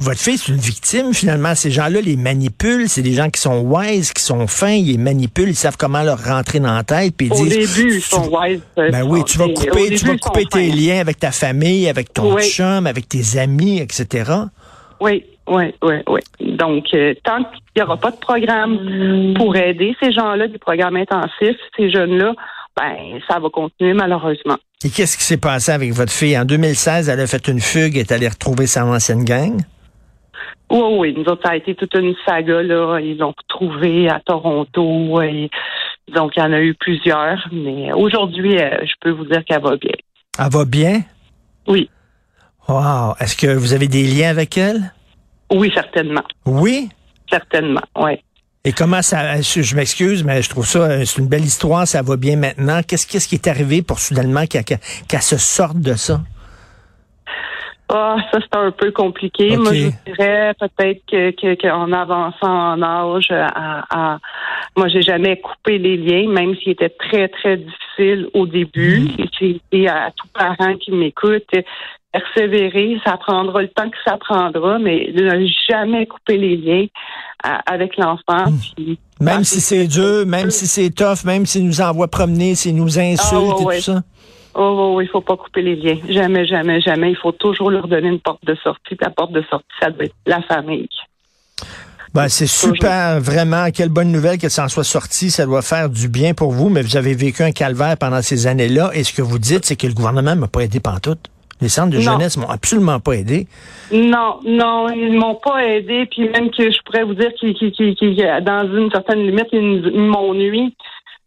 Votre 0.00 0.18
fille, 0.18 0.38
c'est 0.38 0.52
une 0.52 0.58
victime 0.58 1.12
finalement. 1.12 1.54
Ces 1.54 1.70
gens-là 1.70 2.00
les 2.00 2.16
manipulent. 2.16 2.88
C'est 2.88 3.02
des 3.02 3.12
gens 3.12 3.28
qui 3.28 3.42
sont 3.42 3.60
wise, 3.60 4.14
qui 4.14 4.22
sont 4.22 4.46
fins. 4.46 4.72
Ils 4.72 4.92
les 4.92 4.96
manipulent, 4.98 5.50
ils 5.50 5.54
savent 5.54 5.76
comment 5.76 6.02
leur 6.02 6.24
rentrer 6.24 6.60
dans 6.60 6.74
la 6.74 6.82
tête. 6.82 7.14
Puis 7.14 7.28
Au 7.30 7.44
début, 7.44 7.96
ils 7.96 8.00
sont 8.00 8.30
wise. 8.34 8.62
Ben 8.74 9.02
oui, 9.02 9.22
tu 9.24 9.36
vas 9.36 9.48
couper, 9.48 9.96
tu 9.96 10.06
vas 10.06 10.16
couper 10.16 10.46
tes 10.46 10.68
liens 10.68 11.00
avec 11.00 11.18
ta 11.18 11.30
famille, 11.30 11.90
avec 11.90 12.10
ton 12.14 12.38
chum, 12.38 12.86
avec 12.86 13.06
tes 13.06 13.38
amis, 13.38 13.80
etc. 13.80 14.32
Oui. 14.98 15.24
Oui, 15.48 15.72
oui, 15.82 15.94
oui. 16.08 16.20
Donc, 16.40 16.86
euh, 16.94 17.14
tant 17.22 17.44
qu'il 17.44 17.60
n'y 17.76 17.82
aura 17.82 17.96
pas 17.96 18.10
de 18.10 18.16
programme 18.16 19.34
pour 19.36 19.54
aider 19.56 19.94
ces 20.02 20.12
gens-là, 20.12 20.48
des 20.48 20.58
programmes 20.58 20.96
intensifs, 20.96 21.56
ces 21.76 21.90
jeunes-là, 21.90 22.34
ben, 22.76 23.20
ça 23.28 23.38
va 23.38 23.48
continuer 23.48 23.94
malheureusement. 23.94 24.56
Et 24.84 24.90
qu'est-ce 24.90 25.16
qui 25.16 25.24
s'est 25.24 25.38
passé 25.38 25.72
avec 25.72 25.92
votre 25.92 26.12
fille? 26.12 26.38
En 26.38 26.44
2016, 26.44 27.08
elle 27.08 27.20
a 27.20 27.26
fait 27.26 27.48
une 27.48 27.60
fugue 27.60 27.96
et 27.96 28.00
est 28.00 28.12
allée 28.12 28.28
retrouver 28.28 28.66
sa 28.66 28.84
ancienne 28.84 29.24
gang? 29.24 29.62
Oui, 30.70 30.82
oui. 30.98 31.14
Nous 31.16 31.24
autres, 31.24 31.42
ça 31.44 31.52
a 31.52 31.56
été 31.56 31.74
toute 31.74 31.94
une 31.94 32.14
saga, 32.26 32.62
là. 32.62 32.98
Ils 32.98 33.16
l'ont 33.16 33.34
retrouvée 33.36 34.08
à 34.08 34.20
Toronto. 34.20 35.22
Et, 35.22 35.48
donc, 36.14 36.32
il 36.36 36.40
y 36.40 36.42
en 36.42 36.52
a 36.52 36.60
eu 36.60 36.74
plusieurs. 36.74 37.48
Mais 37.52 37.92
aujourd'hui, 37.92 38.58
euh, 38.58 38.84
je 38.84 38.92
peux 39.00 39.10
vous 39.10 39.24
dire 39.24 39.44
qu'elle 39.44 39.62
va 39.62 39.76
bien. 39.76 39.94
Elle 40.38 40.50
va 40.50 40.64
bien? 40.64 41.02
Oui. 41.68 41.88
Wow. 42.68 43.14
Est-ce 43.20 43.36
que 43.36 43.56
vous 43.56 43.72
avez 43.72 43.88
des 43.88 44.02
liens 44.02 44.30
avec 44.30 44.58
elle? 44.58 44.92
Oui, 45.52 45.70
certainement. 45.74 46.24
Oui? 46.44 46.88
Certainement, 47.30 47.82
oui. 47.96 48.18
Et 48.64 48.72
comment 48.72 49.00
ça, 49.00 49.40
je 49.40 49.76
m'excuse, 49.76 50.24
mais 50.24 50.42
je 50.42 50.50
trouve 50.50 50.66
ça, 50.66 51.04
c'est 51.04 51.20
une 51.20 51.28
belle 51.28 51.44
histoire, 51.44 51.86
ça 51.86 52.02
va 52.02 52.16
bien 52.16 52.36
maintenant. 52.36 52.80
Qu'est-ce, 52.82 53.06
qu'est-ce 53.06 53.28
qui 53.28 53.36
est 53.36 53.46
arrivé 53.46 53.82
pour 53.82 54.00
soudainement 54.00 54.44
qu'elle 54.46 55.22
se 55.22 55.38
sorte 55.38 55.78
de 55.78 55.94
ça? 55.94 56.20
Ah, 57.88 58.16
ça 58.32 58.40
c'est 58.40 58.58
un 58.58 58.72
peu 58.72 58.90
compliqué. 58.90 59.56
Moi, 59.56 59.72
je 59.72 59.90
dirais 60.06 60.52
peut-être 60.58 61.02
que 61.06 61.54
qu'en 61.54 61.92
avançant 61.92 62.72
en 62.72 62.82
âge, 62.82 63.30
à, 63.30 63.84
à 63.90 64.18
moi 64.76 64.88
j'ai 64.88 65.02
jamais 65.02 65.40
coupé 65.40 65.78
les 65.78 65.96
liens, 65.96 66.28
même 66.28 66.56
s'il 66.56 66.72
était 66.72 66.88
très 66.88 67.28
très 67.28 67.58
difficile 67.58 68.28
au 68.34 68.46
début. 68.46 69.06
Et, 69.70 69.88
à 69.88 70.10
tout 70.16 70.26
parent 70.34 70.74
qui 70.80 70.90
m'écoute, 70.90 71.48
persévérer, 72.16 72.98
ça 73.04 73.16
prendra 73.16 73.62
le 73.62 73.68
temps 73.68 73.88
que 73.88 73.96
ça 74.04 74.16
prendra, 74.18 74.78
mais 74.78 75.10
ne 75.14 75.46
jamais 75.68 76.06
couper 76.06 76.36
les 76.36 76.56
liens 76.56 76.86
euh, 77.46 77.56
avec 77.66 77.96
l'enfant. 77.96 78.50
Hmm. 78.78 78.94
Même 79.20 79.44
si 79.44 79.60
c'est 79.60 79.86
dur, 79.86 80.26
même 80.26 80.50
si 80.50 80.66
c'est 80.66 80.90
tough, 80.90 81.24
même 81.24 81.46
s'il 81.46 81.66
nous 81.66 81.80
envoie 81.80 82.08
promener, 82.08 82.54
s'il 82.54 82.76
nous 82.76 82.98
insulte 82.98 83.54
ah, 83.58 83.72
et 83.72 83.76
tout 83.76 83.82
ça. 83.82 84.02
Oh, 84.54 84.94
oh, 84.94 85.00
il 85.00 85.08
faut 85.08 85.20
pas 85.20 85.36
couper 85.36 85.62
les 85.62 85.76
liens. 85.76 85.98
Jamais, 86.08 86.46
jamais, 86.46 86.80
jamais. 86.80 87.10
Il 87.10 87.16
faut 87.16 87.32
toujours 87.32 87.70
leur 87.70 87.88
donner 87.88 88.08
une 88.08 88.20
porte 88.20 88.44
de 88.44 88.54
sortie. 88.62 88.96
La 89.00 89.10
porte 89.10 89.32
de 89.32 89.42
sortie, 89.50 89.66
ça 89.80 89.90
doit 89.90 90.04
être 90.04 90.14
la 90.26 90.40
famille. 90.42 90.88
Ben, 92.14 92.28
c'est 92.30 92.46
super, 92.46 93.20
vraiment. 93.20 93.70
Quelle 93.70 93.90
bonne 93.90 94.10
nouvelle 94.10 94.38
que 94.38 94.48
ça 94.48 94.64
en 94.64 94.68
soit 94.68 94.84
sorti. 94.84 95.30
Ça 95.30 95.44
doit 95.44 95.60
faire 95.60 95.90
du 95.90 96.08
bien 96.08 96.32
pour 96.32 96.52
vous, 96.52 96.70
mais 96.70 96.80
vous 96.80 96.96
avez 96.96 97.14
vécu 97.14 97.42
un 97.42 97.52
calvaire 97.52 97.98
pendant 97.98 98.22
ces 98.22 98.46
années-là. 98.46 98.90
Et 98.94 99.04
ce 99.04 99.12
que 99.12 99.20
vous 99.20 99.38
dites, 99.38 99.66
c'est 99.66 99.76
que 99.76 99.86
le 99.86 99.92
gouvernement 99.92 100.34
m'a 100.34 100.48
pas 100.48 100.60
aidé 100.60 100.80
tout. 101.02 101.18
Les 101.60 101.68
centres 101.68 101.90
de 101.90 102.00
jeunesse 102.00 102.36
m'ont 102.36 102.50
absolument 102.50 103.00
pas 103.00 103.12
aidé. 103.12 103.46
Non, 103.92 104.40
non, 104.44 104.88
ils 104.90 105.18
m'ont 105.18 105.36
pas 105.36 105.64
aidé. 105.64 106.06
Puis 106.06 106.28
même 106.28 106.50
que 106.50 106.70
je 106.70 106.78
pourrais 106.84 107.04
vous 107.04 107.14
dire 107.14 107.32
qu'ils, 107.38 108.42
dans 108.42 108.68
une 108.76 108.90
certaine 108.90 109.26
limite, 109.26 109.48
ils, 109.52 109.92
m'ont 109.92 110.34
nuit. 110.34 110.76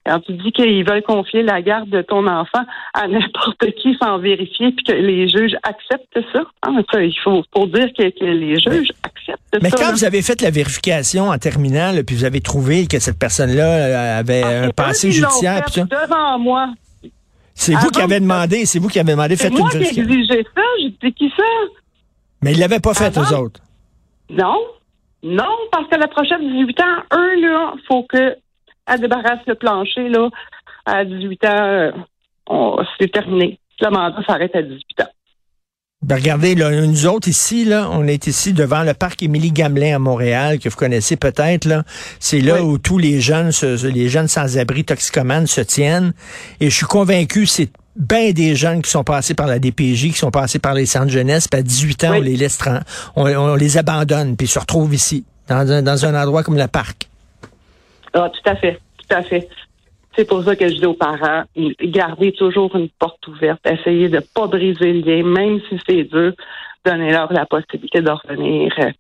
Quand 0.06 0.20
tu 0.22 0.34
dis 0.34 0.52
qu'ils 0.52 0.88
veulent 0.88 1.04
confier 1.04 1.44
la 1.44 1.62
garde 1.62 1.90
de 1.90 2.02
ton 2.02 2.26
enfant 2.26 2.64
à 2.94 3.08
n'importe 3.08 3.66
qui 3.82 3.96
sans 4.02 4.18
vérifier, 4.18 4.72
puis 4.72 4.86
que 4.86 4.94
les 4.94 5.28
juges 5.28 5.56
acceptent 5.64 6.20
ça, 6.34 6.42
hein, 6.64 6.82
il 6.94 7.14
faut, 7.24 7.44
dire 7.68 7.90
que, 7.98 8.24
les 8.24 8.60
juges 8.60 8.92
acceptent 9.04 9.40
ça. 9.52 9.60
Mais 9.62 9.72
quand 9.72 9.92
vous 9.92 10.06
avez 10.06 10.22
fait 10.22 10.42
la 10.42 10.52
vérification 10.52 11.30
en 11.30 11.38
terminale, 11.38 12.04
puis 12.06 12.16
vous 12.16 12.26
avez 12.26 12.42
trouvé 12.42 12.88
que 12.88 13.00
cette 13.00 13.20
personne-là 13.20 13.68
euh, 13.68 14.20
avait 14.20 14.44
ah, 14.44 14.64
un 14.64 14.70
passé 14.70 15.12
judiciaire, 15.12 15.66
puis 15.72 15.82
devant 15.84 16.40
moi. 16.40 16.70
C'est 17.60 17.76
vous 17.76 17.90
qui 17.90 18.02
avez 18.02 18.22
demandé, 18.22 18.66
c'est 18.66 18.80
vous 18.80 18.88
qui 18.88 19.00
avez 19.00 19.12
demandé, 19.12 19.36
faites 19.36 19.52
une 19.52 19.58
vérification. 19.58 19.94
C'est 19.94 20.08
moi 20.08 20.16
qui 20.16 20.22
ai 20.22 20.24
exigé 20.24 20.48
ça, 20.56 20.62
j'ai 20.82 21.10
dit 21.10 21.14
qui 21.14 21.30
ça? 21.36 21.44
Mais 22.42 22.54
ils 22.54 22.60
l'avaient 22.60 22.80
pas 22.80 22.94
fait, 22.94 23.16
eux 23.18 23.36
autres. 23.36 23.60
Non. 24.30 24.58
Non, 25.22 25.58
parce 25.70 25.90
que 25.90 25.98
la 25.98 26.08
prochaine 26.08 26.40
18 26.40 26.80
ans, 26.80 27.04
eux, 27.18 27.42
là, 27.42 27.74
faut 27.86 28.04
que 28.04 28.38
elle 28.88 29.02
débarrasse 29.02 29.46
le 29.46 29.56
plancher, 29.56 30.08
là. 30.08 30.30
À 30.86 31.04
18 31.04 31.46
ans, 31.46 31.92
euh, 32.50 32.84
c'est 32.98 33.12
terminé. 33.12 33.60
Le 33.82 33.90
mandat 33.90 34.24
s'arrête 34.26 34.56
à 34.56 34.62
18 34.62 35.02
ans. 35.02 35.09
Ben 36.02 36.16
regardez, 36.16 36.56
là, 36.56 36.72
nous 36.72 37.08
autres 37.08 37.28
ici, 37.28 37.66
là, 37.66 37.90
on 37.92 38.08
est 38.08 38.26
ici 38.26 38.54
devant 38.54 38.84
le 38.84 38.94
parc 38.94 39.22
Émilie 39.22 39.52
Gamelin 39.52 39.98
à 39.98 40.00
Montréal, 40.00 40.58
que 40.58 40.70
vous 40.70 40.78
connaissez 40.78 41.18
peut-être. 41.18 41.66
là. 41.66 41.84
C'est 42.20 42.40
là 42.40 42.64
où 42.64 42.78
tous 42.78 42.98
les 42.98 43.20
jeunes, 43.20 43.52
les 43.84 44.08
jeunes 44.08 44.30
sans-abri 44.30 44.86
toxicomanes 44.86 45.46
se 45.46 45.60
tiennent. 45.60 46.14
Et 46.62 46.70
je 46.70 46.76
suis 46.76 46.86
convaincu, 46.86 47.46
c'est 47.46 47.70
bien 47.98 48.32
des 48.32 48.56
jeunes 48.56 48.82
qui 48.82 48.90
sont 48.90 49.04
passés 49.04 49.34
par 49.34 49.48
la 49.48 49.60
DPJ, 49.60 50.12
qui 50.12 50.18
sont 50.18 50.32
passés 50.32 50.60
par 50.60 50.74
les 50.74 50.86
centres 50.86 51.12
jeunesse, 51.12 51.50
puis 51.50 51.60
à 51.60 51.64
18 51.64 52.04
ans, 52.06 52.14
on 52.16 52.22
les 52.22 52.38
laisse, 52.38 52.58
on, 53.18 53.56
les 53.56 53.78
abandonne, 53.78 54.38
puis 54.38 54.48
ils 54.48 54.50
se 54.50 54.60
retrouvent 54.60 54.94
ici, 54.94 55.26
dans 55.50 55.70
un, 55.70 55.82
dans 55.82 56.06
un 56.06 56.22
endroit 56.22 56.44
comme 56.44 56.58
le 56.58 56.68
parc. 56.68 57.10
Ah, 58.14 58.32
tout 58.34 58.50
à 58.50 58.56
fait, 58.56 58.80
tout 58.98 59.16
à 59.16 59.22
fait. 59.22 59.50
C'est 60.16 60.28
pour 60.28 60.44
ça 60.44 60.56
que 60.56 60.68
je 60.68 60.76
dis 60.76 60.86
aux 60.86 60.94
parents, 60.94 61.44
gardez 61.82 62.32
toujours 62.34 62.76
une 62.76 62.90
porte 63.00 63.26
ouverte, 63.28 63.62
essayez 63.66 64.10
de 64.10 64.18
ne 64.18 64.22
pas 64.22 64.48
briser 64.48 64.94
le 64.94 65.02
lien, 65.02 65.24
même 65.24 65.60
si 65.70 65.80
c'est 65.88 66.04
dur, 66.04 66.34
donnez-leur 66.86 67.32
la 67.32 67.46
possibilité 67.46 68.02
de 68.02 68.10
revenir 68.10 68.74
euh, 68.80 68.92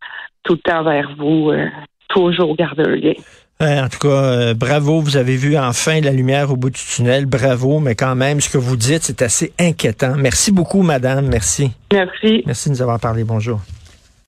tout 0.43 0.53
le 0.53 0.59
temps 0.59 0.83
vers 0.83 1.11
vous, 1.17 1.49
euh, 1.49 1.67
toujours 2.09 2.55
garder 2.55 2.83
un 2.83 2.95
lien. 2.95 3.83
en 3.83 3.89
tout 3.89 3.99
cas, 3.99 4.53
bravo, 4.53 5.01
vous 5.01 5.17
avez 5.17 5.35
vu 5.35 5.57
enfin 5.57 5.99
la 5.99 6.11
lumière 6.11 6.51
au 6.51 6.55
bout 6.55 6.69
du 6.69 6.79
tunnel. 6.79 7.25
Bravo, 7.25 7.79
mais 7.79 7.95
quand 7.95 8.15
même, 8.15 8.39
ce 8.39 8.49
que 8.49 8.57
vous 8.57 8.77
dites, 8.77 9.03
c'est 9.03 9.21
assez 9.21 9.51
inquiétant. 9.59 10.15
Merci 10.15 10.51
beaucoup, 10.51 10.83
madame. 10.83 11.27
Merci. 11.27 11.71
Merci. 11.91 12.43
Merci 12.45 12.69
de 12.69 12.75
nous 12.75 12.81
avoir 12.81 12.99
parlé. 12.99 13.23
Bonjour. 13.23 13.59